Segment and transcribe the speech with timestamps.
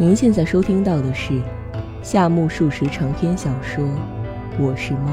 [0.00, 1.42] 您现在收听到的是
[2.04, 3.84] 夏目漱石长篇小说
[4.56, 5.10] 《我是猫》，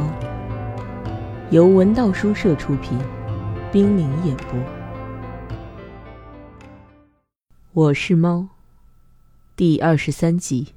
[1.49, 2.95] 由文道书社出品，
[3.71, 4.59] 冰凌演播。
[7.73, 8.37] 《我是猫》
[9.55, 10.67] 第二十三集。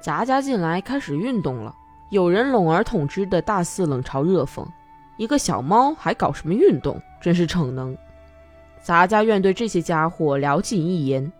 [0.00, 1.74] 杂家进来开始运动了，
[2.10, 4.66] 有人笼而统之的大肆冷嘲热讽，
[5.18, 7.96] 一个小猫还搞什么运动，真是逞能。
[8.82, 11.30] 杂家院对这些家伙聊尽一言。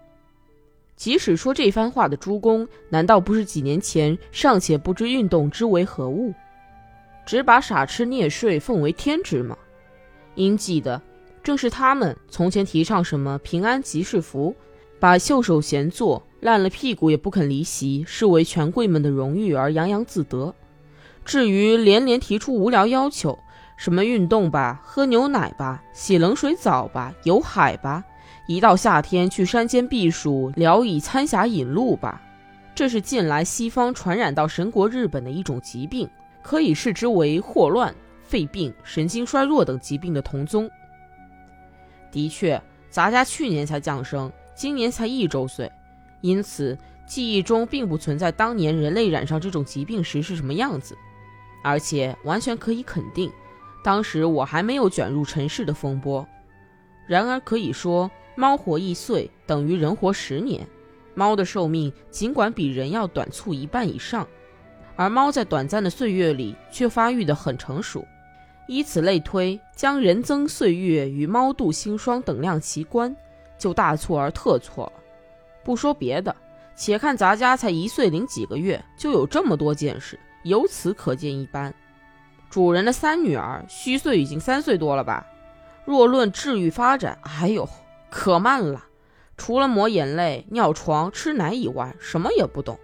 [0.95, 6.35] 即使说这番话的诸公，难道不是几年前尚且不知运动之为何物，
[7.25, 9.57] 只把傻吃啮睡奉为天职吗？
[10.35, 11.01] 应记得，
[11.43, 14.55] 正是他们从前提倡什么平安即是福，
[14.99, 16.23] 把袖手闲坐。
[16.41, 20.55] 烂了屁股也不肯离席，视为权贵们的荣誉而洋洋自得。
[21.25, 23.39] 至于连连提出无聊要求，
[23.77, 28.05] 什么运动吧，喝牛奶吧，洗冷水澡吧，游海吧，
[28.47, 32.23] 一到夏天去山间避暑，聊以参霞引路吧，
[32.75, 36.09] 这是近来西方传染到神国日本的一种疾病，
[36.43, 40.71] 可以视之为霍乱、肺病、神经衰弱等疾病的同宗。
[42.11, 45.71] 的确，咱家去年才降生，今年才一周岁。
[46.21, 50.97] 因此，记忆中并不存在当年人类染上这种疾病时是什么样子，
[51.63, 53.31] 而且完全可以肯定，
[53.83, 56.27] 当时我还没有卷入尘世的风波。
[57.07, 60.67] 然而，可以说，猫活一岁等于人活十年。
[61.15, 64.27] 猫的寿命尽管比人要短促一半以上，
[64.95, 68.07] 而猫在短暂的岁月里却发育得很成熟。
[68.69, 73.17] 以此类推，将人增岁月与猫度星霜等量齐观，
[73.57, 74.93] 就大错而特错了。
[75.69, 76.35] 不说别的，
[76.75, 81.75] 且看咱家才一岁零几个月，就有这么多见识，由此可见一斑。
[82.49, 85.27] 主人的三女儿虚岁已经三岁多了吧？
[85.85, 87.69] 若论智育发展，哎呦，
[88.09, 88.83] 可慢了。
[89.37, 92.79] 除了抹眼泪、尿床、吃奶以外，什么也不懂。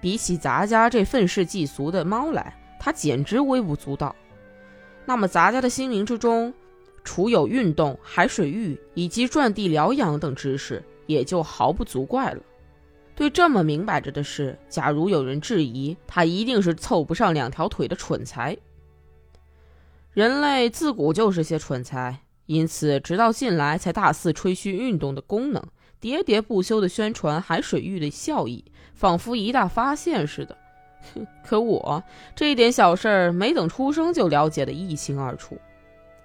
[0.00, 4.16] 比起咱家这愤世嫉俗的猫来，它简直微不足道。
[5.04, 6.52] 那么咱家的心灵之中，
[7.04, 10.82] 除有运动、海水浴以及转地疗养等知识。
[11.06, 12.42] 也就毫不足怪了。
[13.14, 18.56] 对这么明摆着的事，假如有人质疑，他一定是凑不上两条腿的蠢材。
[20.12, 25.62] 人类自古就是些蠢材，因此直到近来才大肆吹嘘运动的功能，
[26.00, 30.56] 喋喋不休地宣传海水浴的效益，仿佛一大发现似的。
[31.44, 32.02] 可我
[32.34, 35.56] 这一点小事儿，没等出生就了解的一清二楚。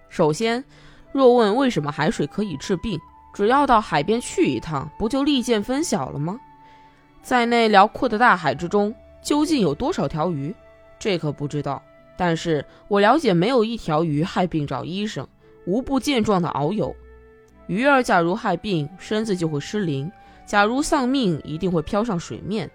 [0.09, 0.63] 首先，
[1.11, 2.99] 若问为什么海水可以治病？
[3.33, 6.39] 只要到海边去一趟，不就利剑分晓了吗？
[7.21, 10.53] 在那辽阔的大海之中，究竟有多少条鱼？
[10.99, 11.81] 这可不知道。
[12.17, 15.27] 但是我了解，没有一条鱼害病找医生，
[15.65, 16.95] 无不健壮的遨游。
[17.67, 20.07] 鱼儿假如害病，身子就会失灵；
[20.45, 22.69] 假如丧命，一定会飘上水面。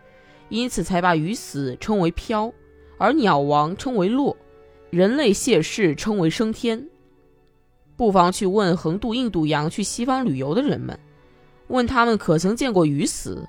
[0.49, 2.53] 因此才把鱼死称为飘，
[2.99, 4.37] 而鸟亡称为落，
[4.91, 6.89] 人类谢世称为升天。
[7.97, 10.99] 不妨去问横渡印度洋去西方旅游的人们，
[11.69, 13.49] 问他们可曾见过鱼死？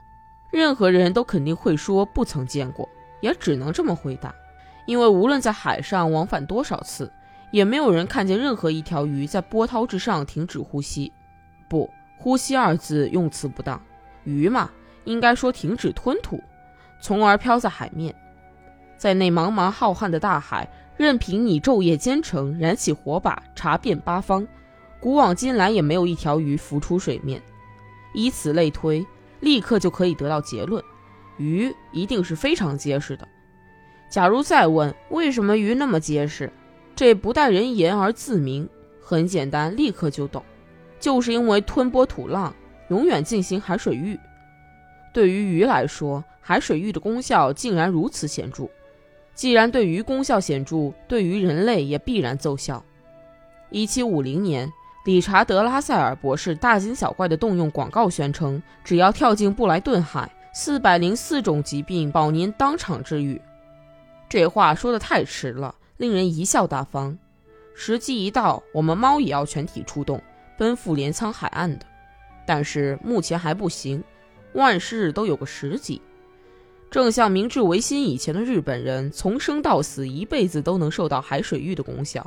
[0.50, 2.88] 任何人都肯定会说不曾见过，
[3.20, 4.34] 也只能这么回答，
[4.86, 7.12] 因为无论在海上往返多少次，
[7.52, 11.12] 也没有人看见任何一条鱼在波涛之上停止呼吸。
[11.68, 13.82] 不，呼吸二字用词不当，
[14.24, 14.72] 鱼嘛，
[15.04, 16.42] 应该说停止吞吐，
[17.02, 18.16] 从而漂在海面，
[18.98, 20.66] 在那茫茫浩瀚的大海。
[20.98, 24.48] 任凭你昼夜兼程，燃起火把，查遍八方，
[25.00, 27.42] 古往今来也没有一条鱼浮出水面。
[28.14, 29.06] 以此类推，
[29.40, 30.84] 立刻就可以得到结论：
[31.38, 33.28] 鱼一定是非常结实的。
[34.10, 36.52] 假如再问为什么鱼那么结实，
[36.96, 38.68] 这不待人言而自明，
[39.00, 40.44] 很简单，立刻就懂，
[41.00, 42.56] 就是因为吞波吐浪，
[42.90, 44.20] 永远进行海水浴。
[45.14, 48.68] 对于鱼来说，海水浴的功效竟然如此显著。
[49.38, 52.84] 既然对鱼功效显著，对于人类也必然奏效。
[53.70, 54.68] 一七五零年，
[55.06, 63.40] 理查德拉塞尔博士大惊小怪地动用广告宣称：“只要跳进布莱顿海，四百零四种疾病保您当场治愈。”
[64.28, 67.16] 这话说得太迟了，令人贻笑大方。
[67.76, 70.20] 时机一到，我们猫也要全体出动，
[70.58, 71.86] 奔赴镰仓海岸的。
[72.48, 74.04] 但是目前还不行，
[74.54, 76.02] 万事都有个时机。
[76.90, 82.26] 正像明治维新以前的日本人，从生到死一辈子都能受到海水浴的功效。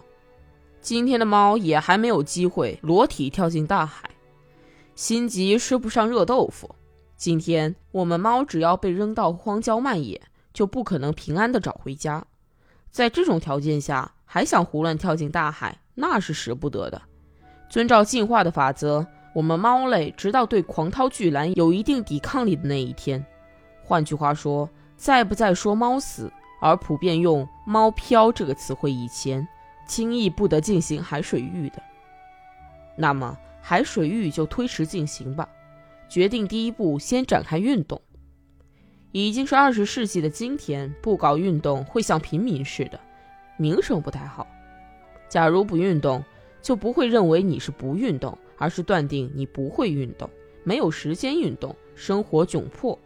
[0.82, 4.08] 今天的猫也还没有机会裸体跳进大海，
[4.94, 6.74] 心急吃不上热豆腐。
[7.16, 10.20] 今天我们猫只要被扔到荒郊漫野，
[10.52, 12.24] 就不可能平安的找回家。
[12.90, 17.00] 在这种条件下还想胡乱跳进大海，那是使不得的。
[17.70, 23.24] 遵照进化的法则，我们猫类直到对狂涛巨澜有一定抵抗力的那一天。
[23.90, 29.48] 换句话说，在不在说猫死，而普遍用猫漂这个词汇以前，
[29.84, 31.82] 轻易不得进行海水浴的。
[32.94, 35.48] 那么海水浴就推迟进行吧，
[36.08, 38.00] 决定第一步先展开运动。
[39.10, 43.00] 已经是二十世纪的今天，不搞运动会像平民似的，
[43.56, 44.46] 名声不太好。
[45.28, 46.24] 假如不运动，
[46.62, 50.30] 就不会认为你是不运动，而是断定你不会运动，
[50.62, 52.96] 没有时间运动，生活窘迫。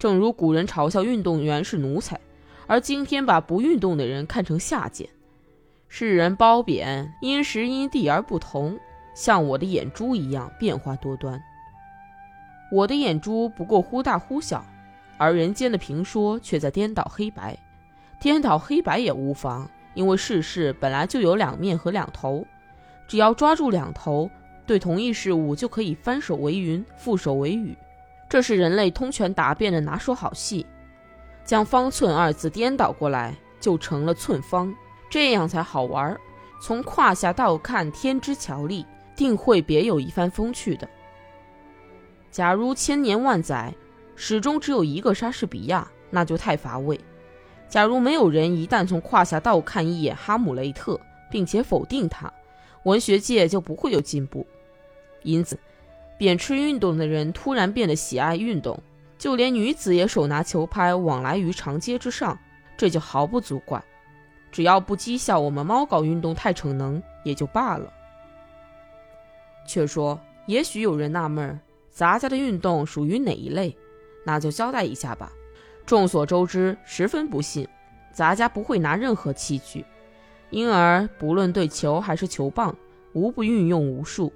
[0.00, 2.18] 正如古人嘲笑运动员是奴才，
[2.66, 5.06] 而今天把不运动的人看成下贱。
[5.88, 8.78] 世人褒贬，因时因地而不同，
[9.14, 11.38] 像我的眼珠一样变化多端。
[12.72, 14.64] 我的眼珠不过忽大忽小。
[15.18, 17.54] 而人间的评说却在颠倒黑白，
[18.18, 22.46] 颠倒黑白也无妨，因为世事本来就有两面和两头，
[23.06, 24.30] 只要抓住两头，
[24.64, 27.76] 对同一事物就可以翻手为云，覆手为雨。
[28.30, 30.64] 这是人类通权达变的拿手好戏，
[31.44, 34.74] 将“方寸”二字颠倒过来，就成了“寸方”，
[35.10, 36.16] 这样才好玩。
[36.62, 40.88] 从胯下倒看天之巧丽，定会别有一番风趣的。
[42.30, 43.74] 假如千年万载。
[44.22, 47.00] 始终只有一个莎士比亚，那就太乏味。
[47.70, 51.00] 假如没有人一旦从胯下倒看一眼哈姆雷特，
[51.30, 52.30] 并且否定他，
[52.82, 54.46] 文学界就不会有进步。
[55.22, 55.58] 因此，
[56.20, 58.78] 贬斥运动的人突然变得喜爱运动，
[59.16, 62.38] 就连女子也手拿球拍往来于长街之上，
[62.76, 63.82] 这就毫不足怪。
[64.52, 67.90] 只要不讥笑我们猫搞运动太逞能，也就罢了。
[69.66, 71.58] 却说，也许有人纳闷，
[71.88, 73.74] 咱家的运动属于哪一类？
[74.22, 75.32] 那就交代一下吧。
[75.86, 77.66] 众所周知，十分不幸，
[78.12, 79.82] 咱家不会拿任何器具，
[80.50, 82.76] 因而不论对球还是球棒，
[83.14, 84.30] 无不运用无数。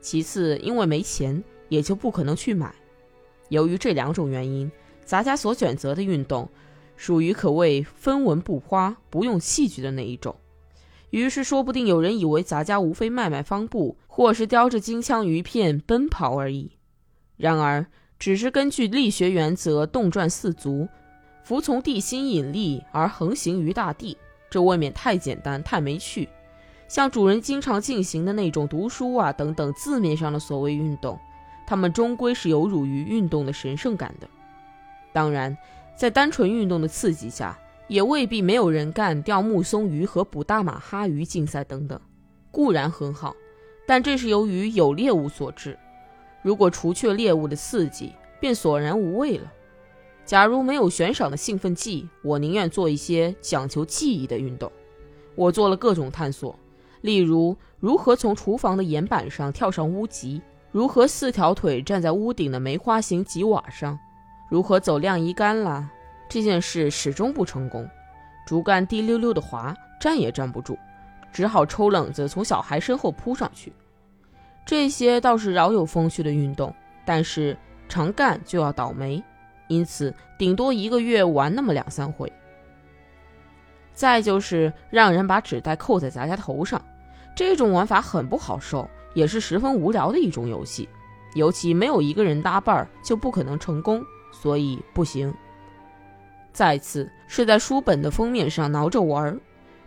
[0.00, 2.74] 其次，因为没钱，也就不可能去买。
[3.48, 4.70] 由于这两种原因，
[5.04, 6.48] 咱家所选择的运动，
[6.96, 10.34] 属于可谓分文不花、不用器具的那一种。
[11.10, 16.70] 于是，说不定有人以为咱家无非卖卖方布，或是叼着金枪鱼片奔跑而已。
[17.36, 17.86] 然而，
[18.18, 20.86] 只是根据力学原则动转四足，
[21.42, 24.18] 服从地心引力而横行于大地，
[24.50, 26.28] 这未免太简单太没趣。
[26.88, 31.18] 像主人经常进行的那种读书啊等等字面上的所谓运动，
[31.66, 34.26] 他们终归是有辱于运动的神圣感的。
[35.12, 35.56] 当然，
[35.96, 37.58] 在单纯运动的刺激下，
[37.88, 42.00] 也未必没有人干钓木松鱼和捕大马哈鱼竞赛等等，
[42.50, 43.36] 固然很好，
[43.86, 45.78] 但这是由于有猎物所致。
[46.42, 49.52] 如果除却猎物的刺激，便索然无味了。
[50.24, 54.70] 假如没有悬赏的兴奋剂，我宁愿做一些讲求记忆的运动。
[55.34, 56.58] 我做了各种探索，
[57.00, 63.98] 例如如何从厨房的岩板上跳上屋脊，如何四条腿站在屋顶的梅花形脊瓦上，
[64.50, 65.88] 如何走晾衣杆啦。
[66.28, 67.88] 这件事始终不成功，
[68.46, 70.76] 竹竿滴溜溜的滑，站也站不住，
[71.32, 73.72] 只好抽冷子从小孩身后扑上去。
[74.66, 76.74] 这些倒是饶有风趣的运动，
[77.06, 77.56] 但是
[77.88, 79.22] 常干就要倒霉，
[79.68, 82.30] 因此顶多一个月玩那么两三回。
[83.98, 86.80] 再就是让人把纸袋扣在咱家头上，
[87.34, 90.88] 这种玩法很不好受，也是十分无聊的一种游戏，
[91.34, 94.00] 尤其没有一个人搭伴儿，就不可能成功，
[94.30, 95.34] 所以不行。
[96.52, 99.36] 再次是在书本的封面上挠着玩儿，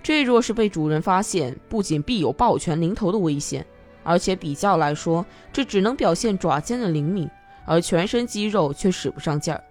[0.03, 3.65] 这若是被主人发现，不仅必有抱拳临头的危险。
[4.03, 7.29] 而且比较来说，这只能表现爪尖的灵敏，
[7.65, 9.63] 而全身肌肉却使不上劲儿。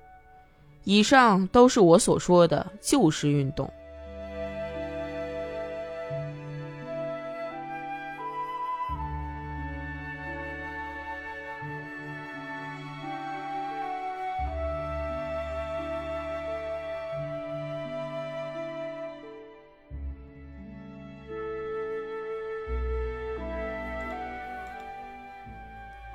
[0.85, 3.71] 以上都是我所说的旧式运动。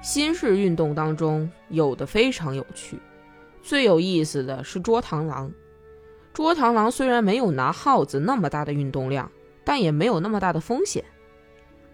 [0.06, 3.00] 新式运动当中有的非常有趣，
[3.64, 5.52] 最有意思的是捉螳螂。
[6.32, 9.32] 捉螳螂虽然没有拿耗子那么大的运动量，
[9.64, 11.04] 但也没有那么大的风险。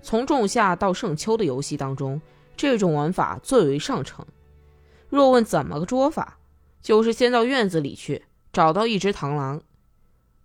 [0.01, 2.21] 从仲夏到盛秋的游戏当中，
[2.57, 4.25] 这种玩法最为上乘。
[5.07, 6.37] 若问怎么个捉法，
[6.81, 9.61] 就是先到院子里去找到一只螳螂，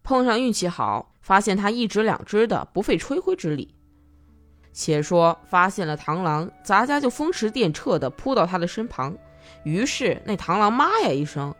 [0.04, 3.74] 碰上运气好，发现它一只两只的，不费吹灰之力。
[4.78, 9.16] 且说发现了螳螂，咱家就风驰电掣地扑到他的身旁。
[9.64, 11.54] 于是那螳螂妈呀一声，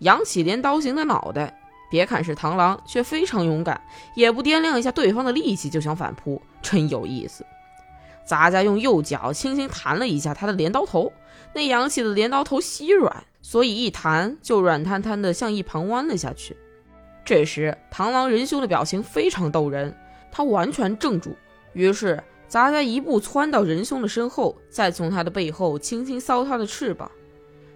[0.00, 1.56] 扬起镰刀形的脑袋，
[1.92, 3.80] 别看是螳螂，却非常勇敢，
[4.16, 7.46] 也不掂量一下对方的力气就想反扑，真有意思。
[8.26, 11.12] 杂家用右脚轻轻弹了一下他的镰刀头，
[11.54, 16.56] 那扬起的镰刀头稀软，所以一弹就软瘫瘫的向一旁弯了下去。
[17.24, 19.96] 这时，螳螂仁兄的表情非常逗人，
[20.32, 21.36] 他完全怔住，
[21.74, 27.08] 于是杂家一步窜到仁兄的身后，再从他的背后轻轻搔他的翅膀。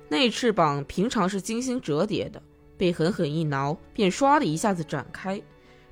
[0.09, 2.43] 那翅膀平常是精心折叠的。
[2.77, 5.41] 被狠狠一挠，便唰的一下子展开，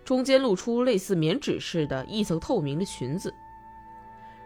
[0.04, 3.32] 中间露出类似棉纸似的一层透明的裙子。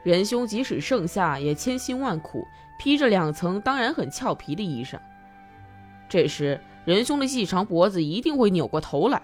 [0.02, 2.46] 仁兄即使盛夏也千辛万苦，
[2.78, 4.98] 披着两层当然很俏皮的衣裳。
[6.10, 9.22] 这时，仁兄的细长脖子一定会扭过头来，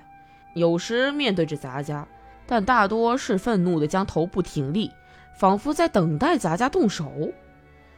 [0.54, 2.08] 有时面对着杂家，
[2.46, 4.90] 但大多是愤怒的将头部挺立，
[5.36, 7.10] 仿佛在等待咱家动手。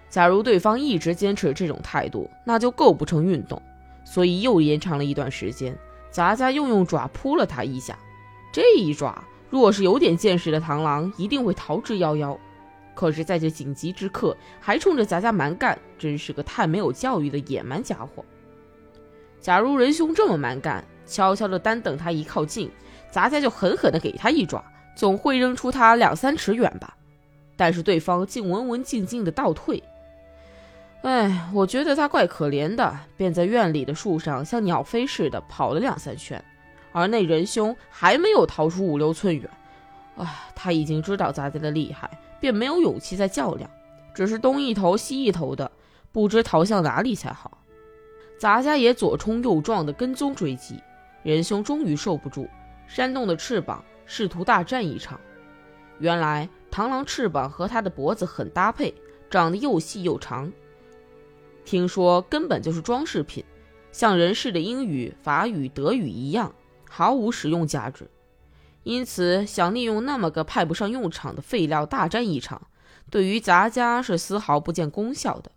[0.08, 3.60] 假如对方一直坚持这种态度，那就构不成运动。
[4.04, 5.76] 所以又延长了一段时间，
[6.10, 7.98] 咱家又用爪扑了他一下。
[8.52, 12.38] 这一爪，若是有点见识的螳螂，一定会逃之夭夭。
[12.94, 18.24] 可是，在这紧急之刻，还冲着咱家蛮干，真是个太没有教育的野蛮家伙。
[19.40, 22.70] 假如仁兄这么蛮干，悄悄的单等他一靠近，
[23.10, 24.62] 咱家就狠狠的给他一爪，
[24.94, 26.96] 总会扔出他两三尺远吧。
[27.56, 29.82] 但是对方竟文文静静的倒退。
[31.02, 36.42] 哎，我觉得他怪可怜的，便在院里的树上像鸟飞似的跑了两三圈，
[36.92, 39.48] 而那仁兄还没有逃出五六寸远。
[40.16, 43.68] 哎，他已经知道咱家的厉害，便没有勇气再较量，
[44.14, 45.70] 只是东一头西一头的，
[46.10, 47.58] 不知逃向哪里才好。
[48.38, 50.80] 咱家也左冲右撞的跟踪追击，
[51.22, 52.48] 仁兄终于受不住，
[52.86, 55.20] 扇动的翅膀，试图大战一场。
[55.98, 58.92] 原来螳螂翅膀和它的脖子很搭配，
[59.30, 60.50] 长得又细又长。
[61.64, 63.44] 听说根本就是装饰品，
[63.92, 66.52] 像人世的英语、法语、德语一样，
[66.90, 68.10] 毫无实用价值。
[68.82, 72.60] 因此，想利用那么个派不上用场的废料大战一场，
[73.08, 75.52] 对于杂家是丝毫不见功效的。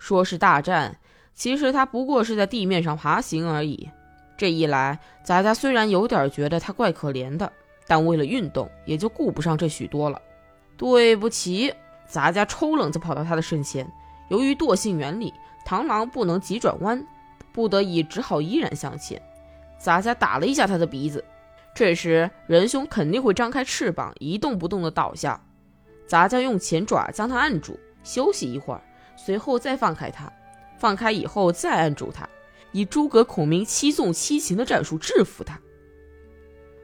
[0.00, 0.98] 说是大战，
[1.32, 3.88] 其实他不过是在地面上爬行而已。
[4.36, 7.50] 这一来，杂家虽然有点觉得他怪可怜的，
[7.86, 10.20] 但为了运动，也就顾不上这许多了。
[10.76, 11.72] 对不起，
[12.06, 13.90] 杂家抽冷子跑到他的身前，
[14.28, 15.32] 由于惰性原理。
[15.66, 17.04] 螳螂不能急转弯，
[17.52, 19.20] 不得已只好依然向前。
[19.80, 21.24] 杂家打了一下他的鼻子，
[21.74, 25.42] 这时仁兄肯定会张开翅膀，一动不动地倒下。
[26.06, 28.80] 杂家用前爪将他按住，休息一会儿，
[29.16, 30.32] 随后再放开他。
[30.78, 32.28] 放开以后再按住他，
[32.70, 35.58] 以诸葛孔明七纵七擒的战术制服他。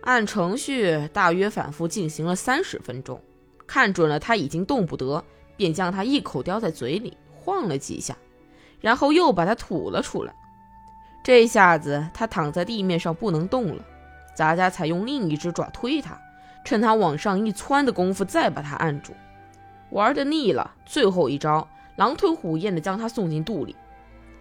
[0.01, 3.23] 按程序大约反复进行了三十分钟，
[3.67, 5.23] 看准了他已经动不得，
[5.57, 8.17] 便将他一口叼在嘴里，晃了几下。
[8.81, 10.35] 然后又把它吐了出来，
[11.23, 13.85] 这下子他躺在地面上不能动了。
[14.35, 16.21] 杂家采用另一只爪推他，
[16.65, 19.13] 趁他往上一窜的功夫再把他按住。
[19.91, 23.77] 玩的腻了，最后一招狼吞虎咽地将他送进肚里，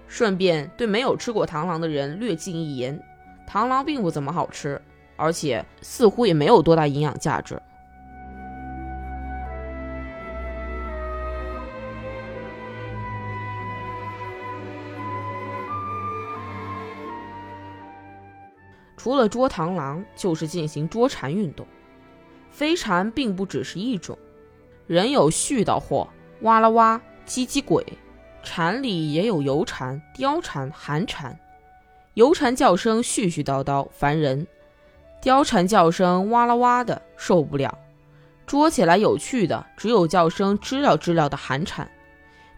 [0.08, 3.00] 顺便对没有吃过螳螂的人略尽一言：
[3.48, 4.82] 螳螂并不怎么好吃，
[5.18, 7.62] 而且似乎也没有多大营养价值。
[19.02, 21.66] 除了捉螳螂，就是进行捉蝉运动。
[22.52, 24.16] 飞蝉并不只是一种，
[24.86, 26.08] 人有絮叨货，
[26.42, 27.84] 哇啦哇，叽叽鬼。
[28.44, 31.36] 蝉里也有油蝉、貂蝉、寒蝉。
[32.14, 34.46] 油蝉叫声絮絮叨叨，烦人；
[35.24, 37.76] 貂蝉叫声哇啦哇的，受不了。
[38.46, 41.90] 捉起来有趣的，只有叫声知了知了的寒蝉。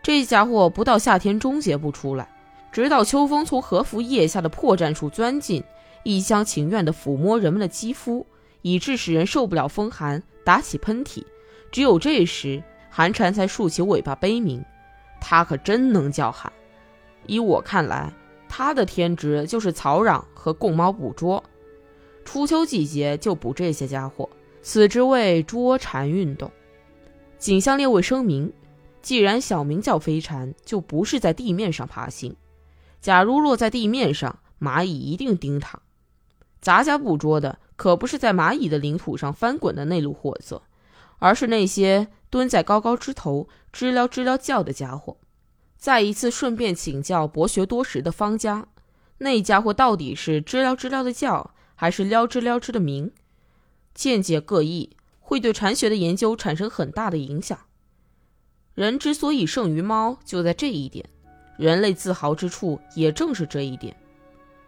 [0.02, 2.28] 这家伙不到夏天终结不出来，
[2.70, 5.64] 直到秋风从和服腋下的破绽处钻进。
[6.04, 8.26] 一厢情愿地抚摸人们的肌肤，
[8.62, 11.24] 以致使人受不了风寒，打起喷嚏。
[11.72, 14.64] 只有这时，寒蝉才竖起尾巴悲鸣。
[15.20, 16.52] 它可真能叫喊。
[17.26, 18.14] 依我看来，
[18.50, 21.42] 它的天职就是草壤和供猫捕捉。
[22.26, 24.30] 初秋季节就捕这些家伙，
[24.62, 26.52] 此之谓捉蝉运动。
[27.38, 28.52] 仅向列位声明：
[29.02, 32.36] 既然小名叫飞蝉，就不是在地面上爬行。
[33.02, 35.80] 假如落在地面上，蚂蚁一定盯它。
[36.64, 40.62] 杂家捕捉的可不是在蚂蚁的领土上翻滚的那路货色，
[41.20, 45.18] 而是那些蹲在高高枝头吱了吱了叫的家伙。
[45.78, 48.70] 再一次顺便请教博学多识的方家，
[49.18, 53.12] 那家伙到底是吱了吱了的叫，还是撩吱撩吱的鸣？
[53.94, 57.60] 见解各异，会对禅学的研究产生很大的影响。
[58.74, 61.04] 人之所以胜于猫，就在这一点。
[61.58, 63.94] 人类自豪之处也正是这一点。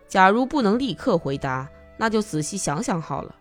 [0.10, 1.70] 假如不能立刻回答。
[1.98, 3.36] 那就仔细想想好了。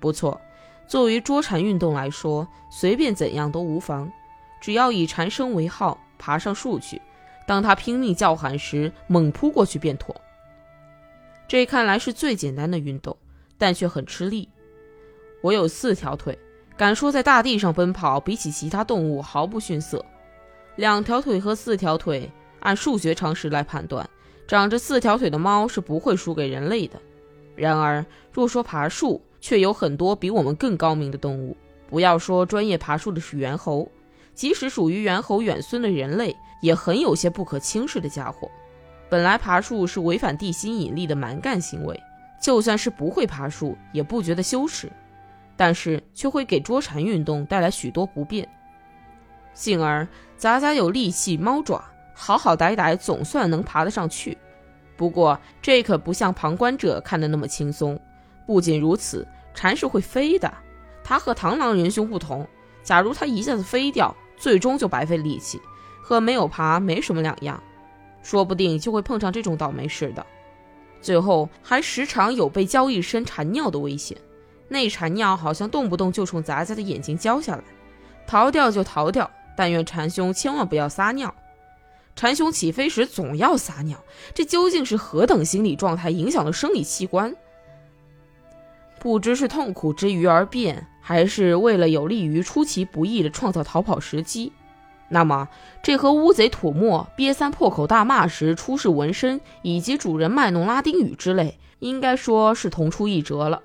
[0.00, 0.40] 不错，
[0.86, 4.10] 作为捉蝉运动来说，随便怎样都无妨，
[4.60, 7.00] 只要以蝉声为号，爬上树去，
[7.46, 10.14] 当它拼命叫喊时，猛扑过去便妥。
[11.46, 13.16] 这看来是最简单的运动，
[13.58, 14.48] 但却很吃力。
[15.42, 16.38] 我有四条腿，
[16.76, 20.04] 敢说在大地上奔跑，比起其他动物毫不逊色。
[20.76, 22.30] 两条腿和四条腿，
[22.60, 24.08] 按数学常识来判断，
[24.46, 27.00] 长着四条腿的猫是不会输给人类的。
[27.54, 31.56] 然而，若说爬树，却有很多比我们更高明的动物。
[31.88, 33.86] 不要说专业爬树的是猿猴，
[34.34, 38.50] 即使属于猿猴远孙的人类，也很有些不可轻视的家伙。
[39.10, 42.00] 本来爬树是违反地心引力的蛮干行为，
[42.40, 44.90] 就算是不会爬树，也不觉得羞耻，
[45.54, 48.48] 但是却会给捉蝉运动带来许多不便。
[49.52, 54.38] 幸而杂杂有利器猫爪，好好歹歹总算能爬得上去。
[55.02, 57.98] 不过这可不像旁观者看的那么轻松。
[58.46, 60.54] 不仅如此，蝉是会飞的，
[61.02, 62.46] 它和螳螂人兄不同。
[62.84, 65.60] 假如它一下子飞掉，最终就白费力气，
[66.00, 67.60] 和没有爬没什么两样。
[68.22, 70.24] 说不定就会碰上这种倒霉事的，
[71.00, 74.16] 最后还时常有被浇一身蝉尿的危险。
[74.68, 77.64] 那蝉尿好像动不动就冲杂家的眼睛浇下来，
[78.24, 81.34] 逃掉就逃掉，但愿蝉兄千万不要撒尿。
[82.14, 83.98] 蝉兄起飞时总要撒尿，
[84.34, 87.34] 这究竟是何等心理状态影响了生理器官？
[89.00, 94.52] 不知是痛苦之余而变，还是为了有利于出其不意的创造逃跑时机？
[95.08, 95.48] 那么，
[95.82, 103.62] 这和乌贼吐沫、瘪三破口大骂时出示纹身，以及主人卖弄拉丁语之类，应该说是同出一辙了。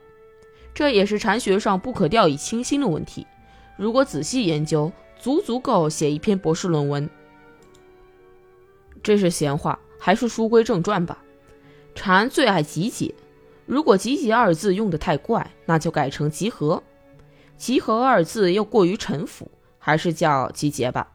[0.74, 3.26] 这也是禅学上不可掉以轻心的问题。
[3.78, 7.10] 如果仔细研究，足足够写一篇博士论文。
[9.02, 11.18] 这是闲话，还是书归正传吧。
[11.96, 13.14] 禅最爱集结，
[13.66, 16.84] 如果“集结”二字用得太怪，那就改成“集合”。
[17.58, 21.08] 集合二字又过于陈腐，还是叫集结吧。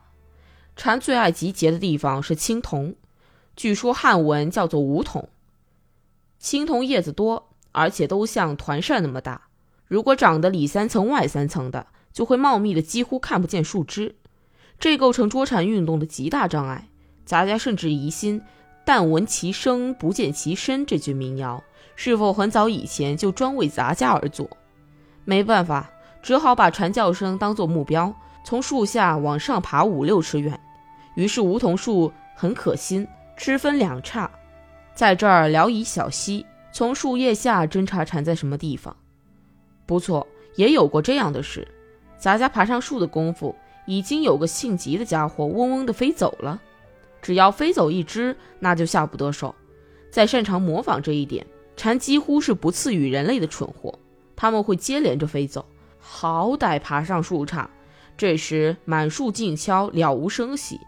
[0.75, 2.97] 蝉最爱集结的地方是青铜，
[3.55, 5.29] 据说汉文叫做梧桐。
[6.39, 9.43] 青铜叶子多，而且都像团扇那么大。
[9.87, 14.17] 如果长得里三层外三层的，就会茂密的几乎看不见树枝，
[14.81, 16.89] 这构成捉蝉运动的极大障碍。
[17.25, 18.41] 杂家甚至疑心
[18.85, 21.63] “但闻其声，不见其身”这句民谣
[21.95, 24.49] 是否很早以前就专为杂家而作。
[25.25, 25.91] 没办法，
[26.23, 28.13] 只好把蝉叫声当作目标。
[28.45, 30.59] 从树下往上爬五六尺远，
[31.15, 33.07] 于是梧桐树很可心，
[33.37, 34.29] 枝分两叉，
[34.95, 38.97] 在这儿聊以小溪，从树叶下侦查蝉在什么地方。
[39.87, 41.69] 不错，也有过这样的事。
[42.19, 43.55] 杂家爬上树的功夫，
[43.87, 46.61] 已经有个性急的家伙嗡嗡地飞走了。
[47.23, 49.55] 只要飞走一只，那就下不得手。
[50.11, 53.99] 再擅长模仿这一点，蝉几乎是不次于人类的蠢货。
[54.37, 55.65] 他们会接连着飞走，
[55.99, 57.65] 好歹爬上树杈。
[58.17, 60.79] 这时满树静悄，了无声息。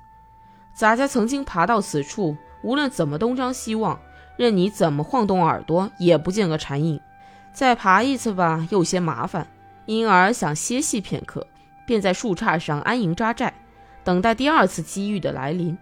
[0.77, 3.99] 咱家曾经爬到此处，无论怎么东张西望，
[4.37, 7.01] 任你怎么晃动耳朵，也不见个蝉影。
[7.53, 9.47] 再爬一次吧，又嫌麻烦，
[9.87, 11.47] 因而想歇息片刻，
[11.87, 13.55] 便在树杈上安营扎寨，
[14.03, 15.79] 等待第二次机遇的来临。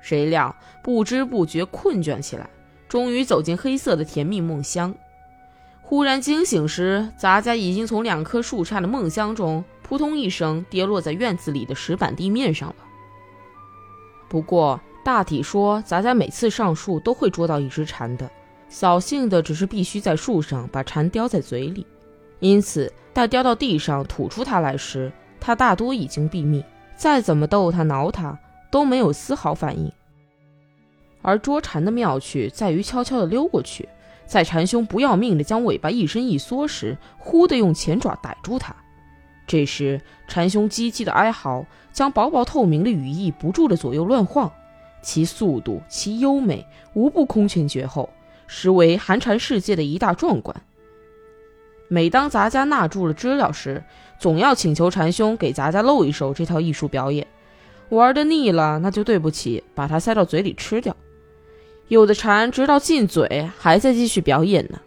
[0.00, 2.48] 谁料不知不觉困倦起来，
[2.88, 4.94] 终于走进黑色的甜蜜梦乡。
[5.82, 9.64] 忽然惊醒时，杂家已经从两棵树杈的梦乡中。
[9.82, 12.74] 扑通一声，跌落在院子里的石板地面上了。
[14.28, 18.30] 不过大体说，杂家每次上树都会捉到一只蝉的，
[18.68, 21.86] 扫兴的只是必须在树上把蝉叼在嘴里。
[22.40, 26.62] 因此，待叼到地上吐出它来时，它大多已经毙命。
[26.94, 28.38] 再怎么逗它、挠它，
[28.70, 29.90] 都没有丝毫反应。
[31.22, 33.88] 而捉蝉的妙趣在于悄悄地溜过去，
[34.24, 38.74] 在蝉兄不要命的将尾巴一伸一缩时，忽地用前爪逮住它。
[39.46, 44.52] 这时，蝉兄唧唧的哀嚎，将薄薄透明的羽翼不住的左右乱晃，
[45.02, 48.10] 其速度，其优美，无不空前绝后，
[48.46, 50.54] 实为寒蝉世界的一大壮观。
[51.88, 53.82] 每当杂家纳住了知了时，
[54.18, 57.26] 总要请求蝉兄给杂家露一手这套艺术表演。
[57.90, 60.96] 玩的腻了，那就对不起，把它塞到嘴里吃掉。
[61.88, 64.78] 有的蝉直到进嘴还在继续表演呢。